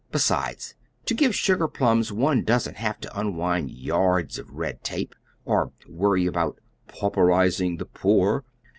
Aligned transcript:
Besides, 0.11 0.73
to 1.05 1.13
give 1.13 1.35
sugar 1.35 1.67
plums 1.67 2.11
one 2.11 2.43
doesn't 2.43 2.77
have 2.77 2.99
to 3.01 3.19
unwind 3.19 3.69
yards 3.69 4.39
of 4.39 4.49
red 4.49 4.83
tape, 4.83 5.13
or 5.45 5.73
worry 5.87 6.25
about 6.25 6.57
'pauperizing 6.87 7.77
the 7.77 7.85
poor.' 7.85 8.43